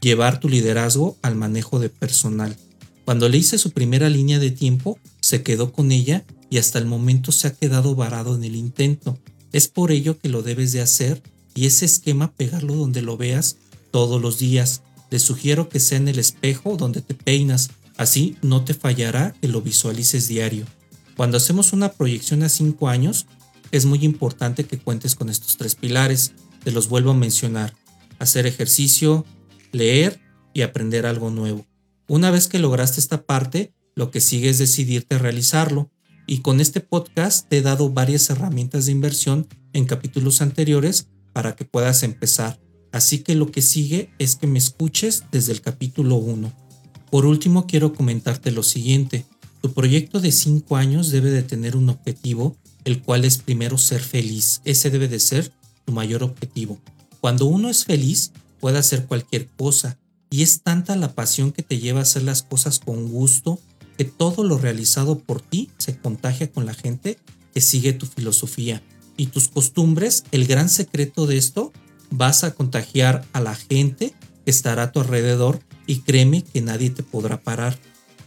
llevar 0.00 0.40
tu 0.40 0.48
liderazgo 0.48 1.18
al 1.20 1.34
manejo 1.34 1.78
de 1.78 1.90
personal. 1.90 2.56
Cuando 3.04 3.28
le 3.28 3.38
hice 3.38 3.58
su 3.58 3.72
primera 3.72 4.08
línea 4.08 4.38
de 4.38 4.50
tiempo, 4.50 4.98
se 5.20 5.42
quedó 5.42 5.72
con 5.72 5.92
ella 5.92 6.24
y 6.50 6.58
hasta 6.58 6.78
el 6.78 6.86
momento 6.86 7.32
se 7.32 7.48
ha 7.48 7.54
quedado 7.54 7.94
varado 7.94 8.34
en 8.34 8.44
el 8.44 8.54
intento. 8.54 9.18
Es 9.52 9.68
por 9.68 9.90
ello 9.90 10.18
que 10.18 10.28
lo 10.28 10.42
debes 10.42 10.72
de 10.72 10.80
hacer 10.80 11.22
y 11.54 11.66
ese 11.66 11.84
esquema 11.84 12.32
pegarlo 12.32 12.74
donde 12.74 13.02
lo 13.02 13.16
veas 13.16 13.56
todos 13.90 14.20
los 14.20 14.38
días. 14.38 14.82
Le 15.10 15.18
sugiero 15.18 15.68
que 15.68 15.80
sea 15.80 15.98
en 15.98 16.08
el 16.08 16.18
espejo 16.18 16.76
donde 16.76 17.02
te 17.02 17.14
peinas, 17.14 17.70
así 17.96 18.36
no 18.42 18.64
te 18.64 18.74
fallará 18.74 19.34
que 19.40 19.48
lo 19.48 19.62
visualices 19.62 20.28
diario. 20.28 20.66
Cuando 21.16 21.38
hacemos 21.38 21.72
una 21.72 21.90
proyección 21.90 22.42
a 22.42 22.48
5 22.48 22.88
años, 22.88 23.26
es 23.70 23.84
muy 23.86 24.04
importante 24.04 24.64
que 24.64 24.78
cuentes 24.78 25.14
con 25.14 25.28
estos 25.28 25.56
tres 25.56 25.74
pilares. 25.74 26.32
Te 26.64 26.72
los 26.72 26.88
vuelvo 26.88 27.10
a 27.10 27.14
mencionar. 27.14 27.74
Hacer 28.18 28.46
ejercicio, 28.46 29.24
leer 29.72 30.20
y 30.54 30.62
aprender 30.62 31.06
algo 31.06 31.30
nuevo. 31.30 31.66
Una 32.08 32.30
vez 32.30 32.48
que 32.48 32.58
lograste 32.58 33.00
esta 33.00 33.24
parte, 33.24 33.72
lo 33.94 34.10
que 34.10 34.20
sigue 34.20 34.48
es 34.48 34.58
decidirte 34.58 35.16
a 35.16 35.18
realizarlo 35.18 35.90
y 36.26 36.38
con 36.38 36.60
este 36.60 36.80
podcast 36.80 37.48
te 37.48 37.58
he 37.58 37.62
dado 37.62 37.90
varias 37.90 38.28
herramientas 38.30 38.86
de 38.86 38.92
inversión 38.92 39.46
en 39.72 39.86
capítulos 39.86 40.42
anteriores 40.42 41.08
para 41.32 41.56
que 41.56 41.64
puedas 41.64 42.02
empezar. 42.02 42.60
Así 42.92 43.20
que 43.20 43.34
lo 43.34 43.50
que 43.50 43.62
sigue 43.62 44.10
es 44.18 44.36
que 44.36 44.46
me 44.46 44.58
escuches 44.58 45.24
desde 45.32 45.52
el 45.52 45.60
capítulo 45.60 46.16
1. 46.16 46.52
Por 47.10 47.26
último, 47.26 47.66
quiero 47.66 47.94
comentarte 47.94 48.50
lo 48.50 48.62
siguiente. 48.62 49.24
Tu 49.62 49.72
proyecto 49.72 50.20
de 50.20 50.32
5 50.32 50.76
años 50.76 51.10
debe 51.10 51.30
de 51.30 51.42
tener 51.42 51.76
un 51.76 51.88
objetivo, 51.88 52.56
el 52.84 53.02
cual 53.02 53.24
es 53.24 53.38
primero 53.38 53.78
ser 53.78 54.00
feliz. 54.00 54.60
Ese 54.64 54.90
debe 54.90 55.08
de 55.08 55.20
ser 55.20 55.52
tu 55.84 55.92
mayor 55.92 56.22
objetivo. 56.22 56.78
Cuando 57.20 57.46
uno 57.46 57.68
es 57.68 57.84
feliz, 57.84 58.32
puede 58.60 58.78
hacer 58.78 59.06
cualquier 59.06 59.48
cosa, 59.48 59.98
y 60.30 60.42
es 60.42 60.62
tanta 60.62 60.96
la 60.96 61.14
pasión 61.14 61.52
que 61.52 61.62
te 61.62 61.78
lleva 61.78 62.00
a 62.00 62.02
hacer 62.02 62.22
las 62.22 62.42
cosas 62.42 62.78
con 62.78 63.08
gusto 63.08 63.58
que 63.96 64.04
todo 64.04 64.44
lo 64.44 64.58
realizado 64.58 65.18
por 65.18 65.40
ti 65.40 65.70
se 65.78 65.98
contagia 65.98 66.50
con 66.52 66.66
la 66.66 66.74
gente 66.74 67.18
que 67.52 67.60
sigue 67.60 67.92
tu 67.92 68.06
filosofía 68.06 68.82
y 69.16 69.26
tus 69.26 69.48
costumbres. 69.48 70.24
El 70.30 70.46
gran 70.46 70.68
secreto 70.68 71.26
de 71.26 71.36
esto, 71.36 71.72
vas 72.10 72.44
a 72.44 72.52
contagiar 72.52 73.26
a 73.32 73.40
la 73.40 73.56
gente 73.56 74.14
que 74.44 74.50
estará 74.50 74.84
a 74.84 74.92
tu 74.92 75.00
alrededor 75.00 75.60
y 75.86 76.00
créeme 76.00 76.42
que 76.42 76.60
nadie 76.60 76.90
te 76.90 77.02
podrá 77.02 77.40
parar. 77.40 77.78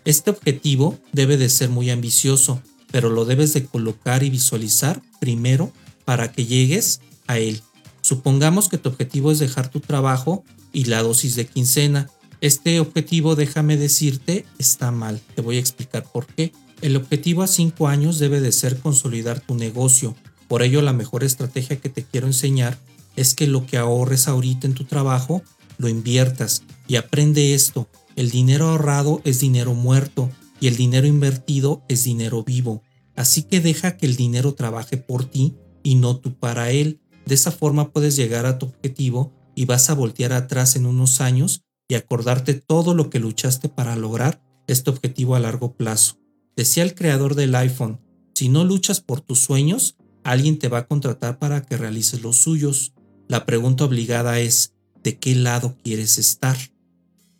Este 0.03 0.31
objetivo 0.31 0.99
debe 1.13 1.37
de 1.37 1.47
ser 1.47 1.69
muy 1.69 1.89
ambicioso, 1.89 2.61
pero 2.91 3.09
lo 3.09 3.25
debes 3.25 3.53
de 3.53 3.65
colocar 3.65 4.23
y 4.23 4.29
visualizar 4.29 5.01
primero 5.19 5.71
para 6.05 6.31
que 6.31 6.45
llegues 6.45 7.01
a 7.27 7.37
él. 7.37 7.61
Supongamos 8.01 8.69
que 8.69 8.77
tu 8.77 8.89
objetivo 8.89 9.31
es 9.31 9.39
dejar 9.39 9.69
tu 9.69 9.79
trabajo 9.79 10.43
y 10.73 10.85
la 10.85 11.03
dosis 11.03 11.35
de 11.35 11.45
quincena 11.45 12.09
este 12.41 12.79
objetivo, 12.79 13.35
déjame 13.35 13.77
decirte, 13.77 14.45
está 14.57 14.89
mal. 14.89 15.21
Te 15.35 15.43
voy 15.43 15.57
a 15.57 15.59
explicar 15.59 16.03
por 16.11 16.25
qué. 16.25 16.51
El 16.81 16.95
objetivo 16.95 17.43
a 17.43 17.47
5 17.47 17.87
años 17.87 18.17
debe 18.17 18.41
de 18.41 18.51
ser 18.51 18.79
consolidar 18.79 19.39
tu 19.41 19.53
negocio. 19.53 20.15
Por 20.47 20.63
ello, 20.63 20.81
la 20.81 20.91
mejor 20.91 21.23
estrategia 21.23 21.79
que 21.79 21.89
te 21.89 22.03
quiero 22.03 22.25
enseñar 22.25 22.79
es 23.15 23.35
que 23.35 23.45
lo 23.45 23.67
que 23.67 23.77
ahorres 23.77 24.27
ahorita 24.27 24.65
en 24.65 24.73
tu 24.73 24.85
trabajo, 24.85 25.43
lo 25.77 25.87
inviertas. 25.87 26.63
Y 26.87 26.95
aprende 26.95 27.53
esto. 27.53 27.87
El 28.15 28.31
dinero 28.31 28.69
ahorrado 28.69 29.21
es 29.23 29.39
dinero 29.39 29.75
muerto 29.75 30.31
y 30.61 30.67
el 30.67 30.77
dinero 30.77 31.07
invertido 31.07 31.83
es 31.89 32.05
dinero 32.05 32.43
vivo. 32.43 32.83
Así 33.15 33.43
que 33.43 33.59
deja 33.59 33.97
que 33.97 34.05
el 34.05 34.15
dinero 34.15 34.53
trabaje 34.53 34.95
por 34.95 35.25
ti 35.25 35.55
y 35.83 35.95
no 35.95 36.17
tú 36.17 36.35
para 36.35 36.71
él. 36.71 37.01
De 37.25 37.35
esa 37.35 37.51
forma 37.51 37.91
puedes 37.91 38.15
llegar 38.15 38.45
a 38.45 38.57
tu 38.59 38.67
objetivo 38.67 39.33
y 39.55 39.65
vas 39.65 39.89
a 39.89 39.95
voltear 39.95 40.31
atrás 40.31 40.75
en 40.75 40.85
unos 40.85 41.19
años 41.19 41.63
y 41.89 41.95
acordarte 41.95 42.53
todo 42.53 42.93
lo 42.93 43.09
que 43.09 43.19
luchaste 43.19 43.67
para 43.67 43.95
lograr 43.95 44.41
este 44.67 44.91
objetivo 44.91 45.35
a 45.35 45.39
largo 45.39 45.75
plazo. 45.75 46.19
Decía 46.55 46.83
el 46.83 46.95
creador 46.95 47.35
del 47.35 47.55
iPhone, 47.55 47.99
si 48.35 48.47
no 48.47 48.63
luchas 48.63 49.01
por 49.01 49.19
tus 49.19 49.39
sueños, 49.39 49.97
alguien 50.23 50.59
te 50.59 50.69
va 50.69 50.79
a 50.79 50.87
contratar 50.87 51.39
para 51.39 51.63
que 51.63 51.75
realices 51.75 52.21
los 52.21 52.37
suyos. 52.37 52.93
La 53.27 53.45
pregunta 53.45 53.83
obligada 53.83 54.39
es, 54.39 54.73
¿de 55.03 55.17
qué 55.17 55.35
lado 55.35 55.75
quieres 55.83 56.17
estar? 56.17 56.57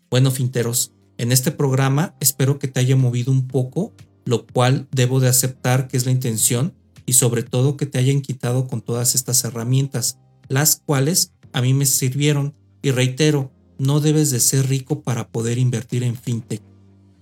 Bueno, 0.10 0.32
finteros, 0.32 0.94
en 1.22 1.32
este 1.32 1.51
programa 1.51 2.16
espero 2.20 2.58
que 2.58 2.68
te 2.68 2.80
haya 2.80 2.96
movido 2.96 3.32
un 3.32 3.48
poco, 3.48 3.94
lo 4.25 4.48
cual 4.48 4.88
debo 4.92 5.20
de 5.20 5.28
aceptar 5.28 5.88
que 5.88 5.96
es 5.96 6.08
la 6.08 6.12
intención 6.12 6.74
y 7.06 7.13
sobre 7.13 7.44
todo 7.44 7.78
que 7.78 7.86
te 7.86 8.00
hayan 8.00 8.22
quitado 8.22 8.68
con 8.68 8.82
todas 8.82 9.13
estas 9.13 9.44
herramientas, 9.44 10.18
las 10.48 10.82
cuales 10.84 11.34
a 11.54 11.62
mí 11.62 11.75
me 11.75 11.86
sirvieron. 11.86 12.56
Y 12.82 12.90
reitero, 12.90 13.51
no 13.78 14.00
debes 14.00 14.32
de 14.32 14.40
ser 14.40 14.68
rico 14.68 15.01
para 15.01 15.28
poder 15.28 15.60
invertir 15.60 16.01
en 16.01 16.16
fintech. 16.16 16.63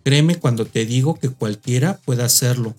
Créeme 0.05 0.35
cuando 0.35 0.65
te 0.65 0.85
digo 0.85 1.19
que 1.19 1.27
cualquiera 1.27 1.97
puede 2.05 2.23
hacerlo. 2.23 2.75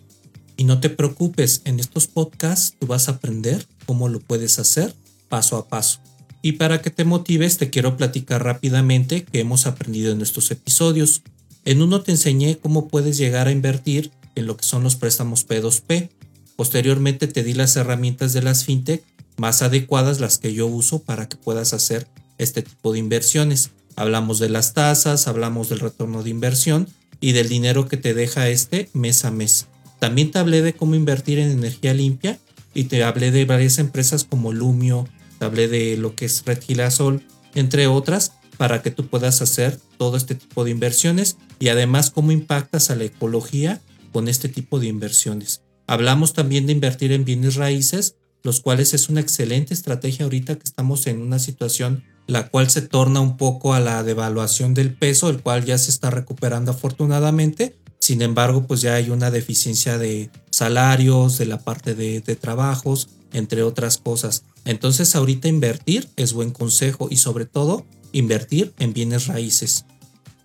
Y 0.57 0.65
no 0.65 0.81
te 0.81 0.89
preocupes, 0.89 1.61
en 1.67 1.81
estos 1.81 2.07
podcasts 2.07 2.77
tú 2.81 2.87
vas 2.87 3.11
a 3.11 3.13
aprender 3.13 3.67
cómo 3.85 4.09
lo 4.09 4.21
puedes 4.21 4.59
hacer 4.59 4.95
paso 5.29 5.59
a 5.59 5.69
paso. 5.69 6.01
Y 6.43 6.53
para 6.53 6.81
que 6.81 6.91
te 6.91 7.05
motives, 7.05 7.59
te 7.59 7.71
quiero 7.71 7.97
platicar 7.97 8.45
rápidamente 8.45 9.25
qué 9.25 9.41
hemos 9.41 9.67
aprendido 9.67 10.13
en 10.13 10.23
estos 10.23 10.51
episodios. 10.51 11.23
En 11.65 11.83
uno 11.83 12.03
te 12.03 12.13
enseñé 12.13 12.57
cómo 12.59 12.89
puedes 12.89 13.19
llegar 13.19 13.47
a 13.47 13.53
invertir 13.53 14.11
en 14.35 14.47
lo 14.47 14.57
que 14.57 14.65
son 14.65 14.83
los 14.83 14.97
préstamos 14.97 15.47
P2P. 15.47 16.09
Posteriormente 16.57 17.27
te 17.27 17.43
di 17.43 17.53
las 17.53 17.77
herramientas 17.77 18.33
de 18.33 18.43
las 18.43 18.65
fintech 18.65 19.03
más 19.37 19.63
adecuadas, 19.63 20.21
las 20.21 20.39
que 20.39 20.53
yo 20.55 20.67
uso 20.67 21.01
para 21.01 21.29
que 21.29 21.37
puedas 21.37 21.73
hacer 21.73 22.07
este 22.39 22.63
tipo 22.63 22.93
de 22.93 22.99
inversiones. 22.99 23.71
Hablamos 23.97 24.39
de 24.39 24.49
las 24.49 24.73
tasas, 24.73 25.29
hablamos 25.29 25.69
del 25.69 25.81
retorno 25.81 26.23
de 26.23 26.31
inversión 26.31 26.89
y 27.21 27.33
del 27.33 27.49
dinero 27.49 27.87
que 27.87 27.97
te 27.97 28.15
deja 28.15 28.49
este 28.49 28.89
mes 28.93 29.25
a 29.25 29.31
mes. 29.31 29.67
También 29.99 30.31
te 30.31 30.39
hablé 30.39 30.63
de 30.63 30.73
cómo 30.73 30.95
invertir 30.95 31.39
en 31.39 31.51
energía 31.51 31.93
limpia 31.93 32.39
y 32.73 32.85
te 32.85 33.05
hablé 33.05 33.31
de 33.31 33.45
varias 33.45 33.79
empresas 33.79 34.25
como 34.25 34.53
Lumio, 34.53 35.07
hablé 35.45 35.69
de 35.69 35.97
lo 35.97 36.15
que 36.15 36.27
es 36.27 36.45
Red 36.45 36.63
Girasol, 36.63 37.27
entre 37.55 37.87
otras, 37.87 38.33
para 38.57 38.83
que 38.83 38.91
tú 38.91 39.07
puedas 39.07 39.43
hacer 39.43 39.79
todo 39.97 40.17
este 40.17 40.35
tipo 40.35 40.65
de 40.65 40.71
inversiones 40.71 41.37
y 41.59 41.69
además 41.69 42.11
cómo 42.11 42.33
impactas 42.33 42.91
a 42.91 42.97
la 42.97 43.05
ecología 43.05 43.81
con 44.13 44.29
este 44.29 44.49
tipo 44.49 44.79
de 44.79 44.89
inversiones. 44.89 45.63
Hablamos 45.87 46.35
también 46.35 46.67
de 46.67 46.73
invertir 46.73 47.13
en 47.13 47.25
bienes 47.25 47.57
raíces, 47.57 48.17
los 48.43 48.61
cuales 48.61 48.95
es 48.95 49.09
una 49.09 49.21
excelente 49.21 49.75
estrategia 49.75 50.25
ahorita 50.25 50.57
que 50.57 50.65
estamos 50.65 51.07
en 51.07 51.21
una 51.21 51.39
situación 51.39 52.05
la 52.31 52.49
cual 52.49 52.71
se 52.71 52.83
torna 52.83 53.21
un 53.21 53.37
poco 53.37 53.75
a 53.75 53.81
la 53.81 54.05
devaluación 54.05 54.73
del 54.73 54.95
peso, 54.95 55.31
el 55.31 55.43
cual 55.43 55.65
ya 55.65 55.77
se 55.79 55.91
está 55.91 56.11
recuperando 56.11 56.71
afortunadamente. 56.71 57.77
Sin 57.99 58.23
embargo, 58.23 58.67
pues 58.67 58.81
ya 58.81 58.95
hay 58.95 59.11
una 59.11 59.33
deficiencia 59.33 59.99
de 59.99 60.31
salarios, 60.51 61.39
de 61.39 61.47
la 61.47 61.59
parte 61.59 61.95
de, 61.95 62.21
trabajos, 62.37 63.09
entre 63.33 63.65
otras 63.65 63.99
cosas. 63.99 64.45
Entonces 64.65 65.15
ahorita 65.15 65.49
invertir 65.49 66.09
es 66.17 66.33
buen 66.33 66.51
consejo 66.51 67.09
y 67.11 67.17
sobre 67.17 67.47
todo 67.47 67.87
invertir 68.13 68.73
en 68.79 68.93
bienes 68.93 69.27
raíces. 69.27 69.85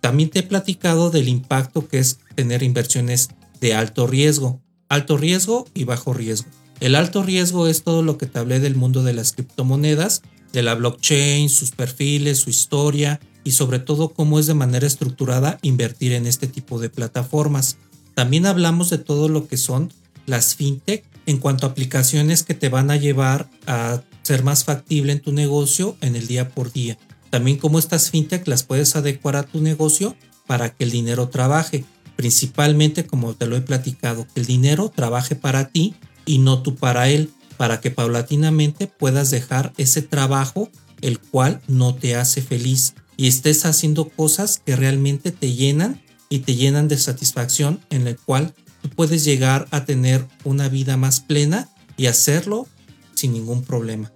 También 0.00 0.30
te 0.30 0.40
he 0.40 0.42
platicado 0.42 1.10
del 1.10 1.28
impacto 1.28 1.88
que 1.88 1.98
es 1.98 2.18
tener 2.34 2.62
inversiones 2.62 3.28
de 3.60 3.74
alto 3.74 4.06
riesgo, 4.06 4.60
alto 4.88 5.16
riesgo 5.16 5.66
y 5.74 5.84
bajo 5.84 6.14
riesgo. 6.14 6.48
El 6.80 6.94
alto 6.94 7.22
riesgo 7.22 7.66
es 7.66 7.82
todo 7.82 8.02
lo 8.02 8.18
que 8.18 8.26
te 8.26 8.38
hablé 8.38 8.60
del 8.60 8.76
mundo 8.76 9.02
de 9.02 9.14
las 9.14 9.32
criptomonedas, 9.32 10.22
de 10.52 10.62
la 10.62 10.74
blockchain, 10.74 11.48
sus 11.48 11.70
perfiles, 11.70 12.38
su 12.38 12.50
historia 12.50 13.20
y 13.44 13.52
sobre 13.52 13.78
todo 13.78 14.10
cómo 14.10 14.38
es 14.38 14.46
de 14.46 14.54
manera 14.54 14.86
estructurada 14.86 15.58
invertir 15.62 16.12
en 16.12 16.26
este 16.26 16.46
tipo 16.46 16.78
de 16.78 16.90
plataformas. 16.90 17.78
También 18.14 18.46
hablamos 18.46 18.90
de 18.90 18.98
todo 18.98 19.28
lo 19.28 19.48
que 19.48 19.56
son 19.56 19.92
las 20.26 20.54
fintech 20.54 21.04
en 21.26 21.38
cuanto 21.38 21.66
a 21.66 21.70
aplicaciones 21.70 22.42
que 22.42 22.54
te 22.54 22.68
van 22.68 22.90
a 22.90 22.96
llevar 22.96 23.48
a 23.66 24.02
ser 24.22 24.42
más 24.42 24.64
factible 24.64 25.12
en 25.12 25.20
tu 25.20 25.32
negocio 25.32 25.96
en 26.00 26.16
el 26.16 26.26
día 26.26 26.48
por 26.48 26.72
día. 26.72 26.96
También 27.30 27.58
como 27.58 27.78
estas 27.78 28.10
fintech 28.10 28.46
las 28.46 28.62
puedes 28.62 28.96
adecuar 28.96 29.36
a 29.36 29.42
tu 29.42 29.60
negocio 29.60 30.16
para 30.46 30.70
que 30.70 30.84
el 30.84 30.90
dinero 30.90 31.28
trabaje. 31.28 31.84
Principalmente, 32.16 33.06
como 33.06 33.34
te 33.34 33.46
lo 33.46 33.56
he 33.56 33.60
platicado, 33.60 34.26
que 34.32 34.40
el 34.40 34.46
dinero 34.46 34.90
trabaje 34.94 35.34
para 35.34 35.68
ti 35.68 35.94
y 36.24 36.38
no 36.38 36.62
tú 36.62 36.76
para 36.76 37.08
él, 37.08 37.30
para 37.56 37.80
que 37.80 37.90
paulatinamente 37.90 38.86
puedas 38.86 39.30
dejar 39.30 39.72
ese 39.76 40.02
trabajo 40.02 40.70
el 41.02 41.18
cual 41.18 41.60
no 41.68 41.94
te 41.94 42.16
hace 42.16 42.40
feliz 42.40 42.94
y 43.16 43.28
estés 43.28 43.64
haciendo 43.64 44.08
cosas 44.08 44.60
que 44.64 44.76
realmente 44.76 45.30
te 45.30 45.52
llenan 45.52 46.02
y 46.28 46.40
te 46.40 46.54
llenan 46.54 46.88
de 46.88 46.98
satisfacción 46.98 47.80
en 47.90 48.06
el 48.06 48.16
cual 48.16 48.54
puedes 48.88 49.24
llegar 49.24 49.66
a 49.70 49.84
tener 49.84 50.26
una 50.44 50.68
vida 50.68 50.96
más 50.96 51.20
plena 51.20 51.68
y 51.96 52.06
hacerlo 52.06 52.66
sin 53.14 53.32
ningún 53.32 53.62
problema. 53.62 54.12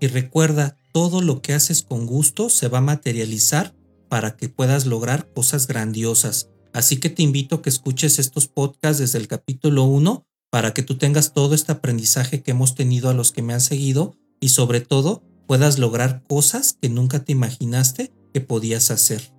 Y 0.00 0.06
recuerda, 0.06 0.76
todo 0.92 1.20
lo 1.20 1.42
que 1.42 1.54
haces 1.54 1.82
con 1.82 2.06
gusto 2.06 2.48
se 2.50 2.68
va 2.68 2.78
a 2.78 2.82
materializar 2.82 3.74
para 4.08 4.36
que 4.36 4.48
puedas 4.48 4.86
lograr 4.86 5.28
cosas 5.32 5.66
grandiosas. 5.66 6.50
Así 6.72 6.98
que 6.98 7.10
te 7.10 7.22
invito 7.22 7.56
a 7.56 7.62
que 7.62 7.68
escuches 7.68 8.18
estos 8.18 8.46
podcasts 8.48 8.98
desde 8.98 9.18
el 9.18 9.28
capítulo 9.28 9.84
1 9.84 10.24
para 10.50 10.72
que 10.72 10.82
tú 10.82 10.96
tengas 10.96 11.34
todo 11.34 11.54
este 11.54 11.72
aprendizaje 11.72 12.42
que 12.42 12.52
hemos 12.52 12.74
tenido 12.74 13.10
a 13.10 13.14
los 13.14 13.32
que 13.32 13.42
me 13.42 13.54
han 13.54 13.60
seguido 13.60 14.14
y 14.40 14.50
sobre 14.50 14.80
todo 14.80 15.22
puedas 15.46 15.78
lograr 15.78 16.22
cosas 16.26 16.76
que 16.80 16.88
nunca 16.88 17.24
te 17.24 17.32
imaginaste 17.32 18.12
que 18.32 18.40
podías 18.40 18.90
hacer. 18.90 19.32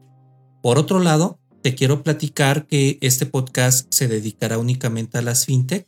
Por 0.61 0.77
otro 0.77 0.99
lado, 0.99 1.39
te 1.61 1.75
quiero 1.75 2.03
platicar 2.03 2.65
que 2.67 2.97
este 3.01 3.25
podcast 3.25 3.87
se 3.89 4.07
dedicará 4.07 4.57
únicamente 4.57 5.17
a 5.17 5.21
las 5.21 5.45
fintech 5.45 5.85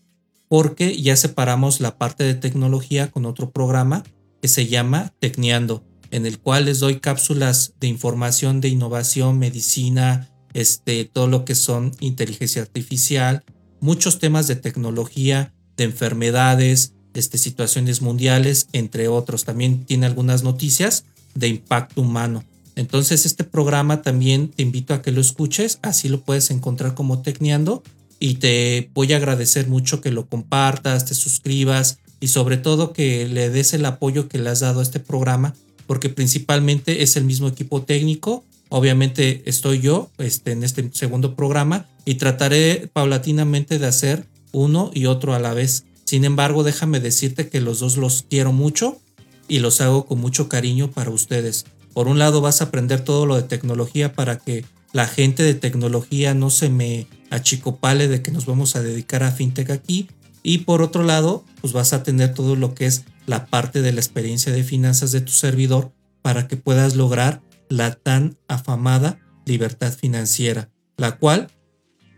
porque 0.48 1.02
ya 1.02 1.16
separamos 1.16 1.80
la 1.80 1.98
parte 1.98 2.26
de 2.26 2.34
tecnología 2.34 3.10
con 3.10 3.26
otro 3.26 3.52
programa 3.52 4.04
que 4.42 4.50
se 4.50 4.68
llama 4.68 5.14
Tecneando, 5.20 5.84
en 6.10 6.26
el 6.26 6.40
cual 6.40 6.66
les 6.66 6.80
doy 6.80 7.00
cápsulas 7.00 7.74
de 7.80 7.88
información 7.88 8.60
de 8.60 8.68
innovación, 8.68 9.40
medicina, 9.40 10.30
este, 10.54 11.06
todo 11.06 11.28
lo 11.28 11.46
que 11.46 11.56
son 11.56 11.94
inteligencia 12.02 12.62
artificial, 12.62 13.46
muchos 13.80 14.20
temas 14.20 14.48
de 14.48 14.58
tecnología, 14.58 15.54
de 15.78 15.86
enfermedades, 15.86 16.96
este, 17.14 17.38
situaciones 17.38 18.02
mundiales, 18.02 18.68
entre 18.74 19.08
otros. 19.08 19.46
También 19.46 19.86
tiene 19.86 20.06
algunas 20.06 20.44
noticias 20.44 21.06
de 21.34 21.48
impacto 21.48 22.02
humano. 22.02 22.44
Entonces 22.76 23.26
este 23.26 23.44
programa 23.44 24.02
también 24.02 24.50
te 24.50 24.64
invito 24.64 24.94
a 24.94 25.02
que 25.02 25.12
lo 25.12 25.22
escuches, 25.22 25.80
así 25.82 26.10
lo 26.10 26.22
puedes 26.22 26.52
encontrar 26.52 26.94
como 26.94 27.22
Tecneando 27.22 27.84
y 28.20 28.36
te 28.36 28.90
voy 28.94 29.14
a 29.14 29.18
agradecer 29.18 29.68
mucho 29.68 30.00
que 30.00 30.12
lo 30.12 30.28
compartas, 30.28 31.06
te 31.06 31.16
suscribas 31.16 32.00
y 32.20 32.28
sobre 32.28 32.58
todo 32.58 32.94
que 32.94 33.28
le 33.28 33.50
des 33.50 33.74
el 33.74 33.86
apoyo 33.86 34.30
que 34.30 34.38
le 34.38 34.50
has 34.50 34.62
dado 34.62 34.80
a 34.80 34.84
este 34.84 35.00
programa 35.00 35.54
porque 35.88 36.10
principalmente 36.10 37.04
es 37.04 37.18
el 37.18 37.26
mismo 37.26 37.50
equipo 37.50 37.82
técnico. 37.82 38.46
Obviamente 38.70 39.42
estoy 39.46 39.82
yo 39.82 40.10
este, 40.20 40.54
en 40.54 40.64
este 40.64 40.90
segundo 40.94 41.36
programa 41.36 41.86
y 42.06 42.16
trataré 42.16 42.90
paulatinamente 42.94 43.78
de 43.78 43.88
hacer 43.88 44.26
uno 44.54 44.92
y 44.94 45.08
otro 45.08 45.34
a 45.34 45.40
la 45.40 45.54
vez. 45.54 45.84
Sin 46.06 46.24
embargo, 46.24 46.64
déjame 46.64 47.00
decirte 47.02 47.50
que 47.50 47.60
los 47.60 47.80
dos 47.80 47.98
los 47.98 48.24
quiero 48.30 48.54
mucho 48.54 49.02
y 49.50 49.60
los 49.60 49.82
hago 49.82 50.06
con 50.06 50.22
mucho 50.22 50.48
cariño 50.48 50.90
para 50.92 51.10
ustedes. 51.10 51.66
Por 51.94 52.08
un 52.08 52.20
lado 52.20 52.42
vas 52.42 52.62
a 52.62 52.66
aprender 52.66 53.04
todo 53.04 53.26
lo 53.26 53.36
de 53.36 53.44
tecnología 53.44 54.14
para 54.14 54.38
que 54.38 54.66
la 54.94 55.08
gente 55.08 55.44
de 55.44 55.54
tecnología 55.54 56.34
no 56.34 56.50
se 56.50 56.70
me 56.70 57.08
achicopale 57.30 58.08
de 58.08 58.22
que 58.22 58.32
nos 58.32 58.46
vamos 58.46 58.76
a 58.76 58.82
dedicar 58.82 59.24
a 59.24 59.32
fintech 59.32 59.70
aquí. 59.70 60.10
Y 60.44 60.60
por 60.60 60.82
otro 60.82 61.04
lado, 61.04 61.46
pues 61.62 61.74
vas 61.74 61.94
a 61.94 62.04
tener 62.04 62.34
todo 62.34 62.56
lo 62.56 62.74
que 62.74 62.86
es 62.86 63.06
la 63.26 63.46
parte 63.46 63.82
de 63.82 63.94
la 63.94 64.00
experiencia 64.00 64.52
de 64.52 64.64
finanzas 64.64 65.12
de 65.12 65.22
tu 65.22 65.32
servidor 65.32 65.92
para 66.22 66.48
que 66.48 66.58
puedas 66.58 66.96
lograr 66.96 67.42
la 67.70 67.94
tan 67.94 68.38
afamada 68.48 69.20
libertad 69.46 69.94
financiera, 69.94 70.70
la 70.98 71.18
cual 71.18 71.50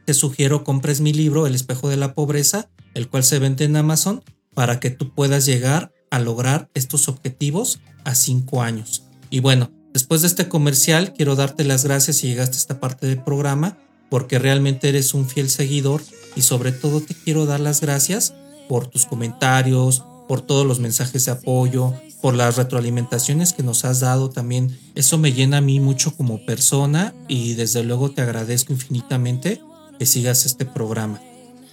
te 0.05 0.13
sugiero 0.13 0.63
compres 0.63 0.99
mi 0.99 1.13
libro 1.13 1.47
El 1.47 1.55
espejo 1.55 1.89
de 1.89 1.97
la 1.97 2.13
pobreza, 2.13 2.69
el 2.93 3.07
cual 3.07 3.23
se 3.23 3.39
vende 3.39 3.65
en 3.65 3.75
Amazon, 3.75 4.23
para 4.53 4.79
que 4.79 4.89
tú 4.89 5.13
puedas 5.13 5.45
llegar 5.45 5.91
a 6.09 6.19
lograr 6.19 6.69
estos 6.73 7.07
objetivos 7.07 7.79
a 8.03 8.15
cinco 8.15 8.61
años. 8.61 9.03
Y 9.33 9.39
bueno, 9.39 9.71
después 9.93 10.21
de 10.21 10.27
este 10.27 10.47
comercial, 10.47 11.11
quiero 11.11 11.35
darte 11.35 11.63
las 11.63 11.83
gracias 11.83 12.17
si 12.17 12.27
llegaste 12.27 12.55
a 12.55 12.59
esta 12.59 12.79
parte 12.79 13.07
del 13.07 13.23
programa, 13.23 13.79
porque 14.11 14.37
realmente 14.37 14.89
eres 14.89 15.15
un 15.15 15.27
fiel 15.27 15.49
seguidor 15.49 16.03
y 16.35 16.43
sobre 16.43 16.71
todo 16.71 17.01
te 17.01 17.15
quiero 17.15 17.47
dar 17.47 17.59
las 17.59 17.81
gracias 17.81 18.35
por 18.69 18.85
tus 18.85 19.07
comentarios, 19.07 20.03
por 20.27 20.41
todos 20.41 20.67
los 20.67 20.79
mensajes 20.79 21.25
de 21.25 21.31
apoyo, 21.31 21.95
por 22.21 22.35
las 22.35 22.57
retroalimentaciones 22.57 23.53
que 23.53 23.63
nos 23.63 23.85
has 23.85 24.01
dado 24.01 24.29
también. 24.29 24.77
Eso 24.93 25.17
me 25.17 25.33
llena 25.33 25.57
a 25.57 25.61
mí 25.61 25.79
mucho 25.79 26.15
como 26.15 26.45
persona 26.45 27.15
y 27.27 27.55
desde 27.55 27.83
luego 27.83 28.11
te 28.11 28.21
agradezco 28.21 28.71
infinitamente 28.71 29.59
que 29.97 30.05
sigas 30.05 30.45
este 30.45 30.65
programa. 30.65 31.19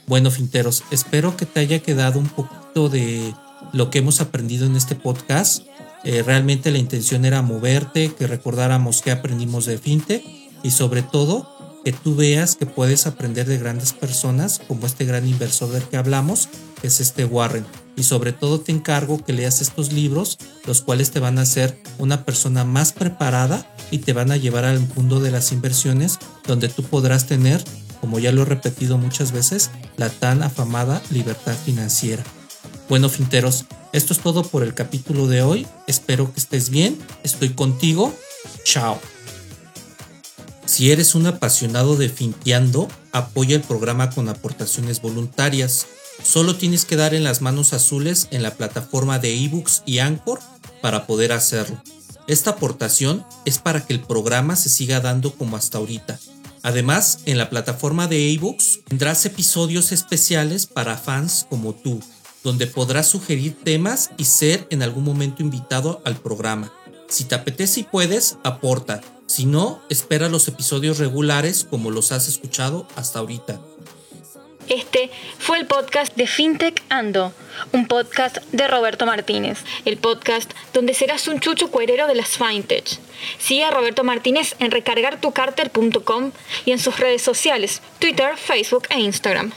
Bueno, 0.07 0.31
finteros, 0.31 0.83
espero 0.91 1.37
que 1.37 1.45
te 1.45 1.61
haya 1.61 1.81
quedado 1.81 2.21
un 2.21 2.29
poquito 2.31 2.89
de 2.89 3.35
lo 3.75 3.91
que 3.91 3.99
hemos 3.99 4.23
aprendido 4.23 4.65
en 4.65 4.77
este 4.77 4.95
podcast. 4.95 5.65
Eh, 6.05 6.23
realmente 6.23 6.71
la 6.71 6.79
intención 6.79 7.25
era 7.25 7.43
moverte, 7.43 8.13
que 8.15 8.27
recordáramos 8.27 9.03
qué 9.03 9.11
aprendimos 9.11 9.67
de 9.67 9.79
FinTech 9.79 10.25
y 10.63 10.71
sobre 10.71 11.03
todo 11.03 11.61
que 11.85 11.93
tú 11.93 12.15
veas 12.15 12.57
que 12.57 12.67
puedes 12.67 13.07
aprender 13.07 13.47
de 13.47 13.59
grandes 13.59 13.93
personas 13.93 14.61
como 14.67 14.87
este 14.87 15.05
gran 15.05 15.27
inversor 15.27 15.71
del 15.71 15.83
que 15.85 15.97
hablamos, 15.97 16.49
que 16.81 16.89
es 16.89 17.01
este 17.01 17.25
Warren. 17.25 17.65
Y 17.97 18.03
sobre 18.03 18.33
todo 18.33 18.61
te 18.61 18.73
encargo 18.73 19.23
que 19.25 19.33
leas 19.33 19.61
estos 19.61 19.93
libros, 19.93 20.39
los 20.67 20.83
cuales 20.83 21.11
te 21.11 21.21
van 21.21 21.39
a 21.39 21.43
hacer 21.43 21.79
una 21.99 22.25
persona 22.25 22.65
más 22.65 22.93
preparada 22.93 23.67
y 23.91 23.99
te 23.99 24.13
van 24.13 24.31
a 24.31 24.37
llevar 24.37 24.65
al 24.65 24.81
mundo 24.95 25.21
de 25.21 25.31
las 25.31 25.53
inversiones, 25.53 26.19
donde 26.47 26.69
tú 26.69 26.83
podrás 26.83 27.27
tener, 27.27 27.63
como 28.01 28.19
ya 28.19 28.33
lo 28.33 28.43
he 28.43 28.47
repetido 28.47 28.99
muchas 28.99 29.33
veces, 29.33 29.71
la 29.97 30.09
tan 30.09 30.43
afamada 30.43 31.03
libertad 31.11 31.55
financiera. 31.65 32.23
Bueno, 32.89 33.09
finteros, 33.09 33.67
esto 33.93 34.13
es 34.13 34.21
todo 34.21 34.43
por 34.45 34.63
el 34.63 34.75
capítulo 34.75 35.27
de 35.27 35.43
hoy. 35.43 35.67
Espero 35.89 36.33
que 36.33 36.39
estés 36.39 36.71
bien. 36.71 36.97
Estoy 37.25 37.51
contigo. 37.51 38.15
Chao. 38.63 39.01
Si 40.65 40.93
eres 40.93 41.17
un 41.17 41.27
apasionado 41.27 41.97
de 41.97 42.09
Finteando, 42.09 42.89
apoya 43.11 43.57
el 43.57 43.63
programa 43.63 44.11
con 44.11 44.29
aportaciones 44.29 45.03
voluntarias. 45.03 45.89
Solo 46.23 46.55
tienes 46.55 46.85
que 46.85 46.95
dar 46.95 47.15
en 47.15 47.25
las 47.25 47.41
manos 47.41 47.73
azules 47.73 48.29
en 48.31 48.45
la 48.45 48.55
plataforma 48.55 49.19
de 49.19 49.35
ebooks 49.45 49.83
y 49.87 49.99
Anchor 49.99 50.39
para 50.81 51.09
poder 51.09 51.33
hacerlo. 51.33 51.83
Esta 52.29 52.51
aportación 52.51 53.25
es 53.45 53.59
para 53.59 53.85
que 53.85 53.93
el 53.93 54.01
programa 54.01 54.55
se 54.55 54.69
siga 54.69 55.01
dando 55.01 55.35
como 55.35 55.57
hasta 55.57 55.79
ahorita. 55.79 56.21
Además, 56.63 57.21
en 57.25 57.39
la 57.39 57.51
plataforma 57.51 58.07
de 58.07 58.33
ebooks 58.33 58.81
tendrás 58.87 59.27
episodios 59.27 59.91
especiales 59.91 60.67
para 60.67 60.97
fans 60.97 61.47
como 61.51 61.75
tú 61.75 62.01
donde 62.43 62.67
podrás 62.67 63.09
sugerir 63.09 63.57
temas 63.63 64.11
y 64.17 64.25
ser 64.25 64.67
en 64.71 64.83
algún 64.83 65.05
momento 65.05 65.43
invitado 65.43 66.01
al 66.05 66.17
programa. 66.17 66.73
Si 67.09 67.25
te 67.25 67.35
apetece 67.35 67.81
y 67.81 67.83
puedes, 67.85 68.39
aporta. 68.45 69.01
Si 69.27 69.47
no, 69.47 69.81
espera 69.89 70.29
los 70.29 70.49
episodios 70.49 70.99
regulares 70.99 71.65
como 71.65 71.91
los 71.91 72.13
has 72.13 72.29
escuchado 72.29 72.87
hasta 72.97 73.19
ahorita. 73.19 73.61
Este 74.69 75.11
fue 75.39 75.59
el 75.59 75.67
podcast 75.67 76.15
de 76.15 76.29
FinTech 76.29 76.81
Ando, 76.89 77.33
un 77.73 77.89
podcast 77.89 78.39
de 78.53 78.69
Roberto 78.69 79.05
Martínez, 79.05 79.59
el 79.85 79.97
podcast 79.97 80.53
donde 80.73 80.95
serás 80.95 81.27
un 81.27 81.41
chucho 81.41 81.73
cuerero 81.73 82.07
de 82.07 82.15
las 82.15 82.39
FinTech. 82.39 82.87
Sigue 83.39 83.65
a 83.65 83.73
Roberto 83.73 84.05
Martínez 84.05 84.55
en 84.61 84.71
recargartucarter.com 84.71 86.31
y 86.65 86.71
en 86.71 86.79
sus 86.79 87.01
redes 87.01 87.23
sociales, 87.23 87.83
Twitter, 87.99 88.37
Facebook 88.37 88.87
e 88.91 89.01
Instagram. 89.01 89.53